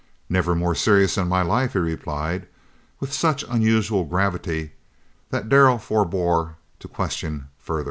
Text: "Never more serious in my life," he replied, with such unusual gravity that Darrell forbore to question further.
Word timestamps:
"Never 0.29 0.55
more 0.55 0.73
serious 0.73 1.15
in 1.15 1.27
my 1.27 1.43
life," 1.43 1.73
he 1.73 1.77
replied, 1.77 2.47
with 2.99 3.13
such 3.13 3.45
unusual 3.47 4.03
gravity 4.03 4.71
that 5.29 5.47
Darrell 5.47 5.77
forbore 5.77 6.55
to 6.79 6.87
question 6.87 7.49
further. 7.59 7.79